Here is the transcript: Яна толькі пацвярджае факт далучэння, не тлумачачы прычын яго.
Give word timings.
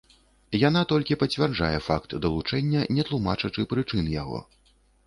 Яна 0.61 0.81
толькі 0.91 1.17
пацвярджае 1.25 1.71
факт 1.89 2.17
далучэння, 2.25 2.81
не 2.97 3.03
тлумачачы 3.11 3.71
прычын 3.77 4.15
яго. 4.23 4.47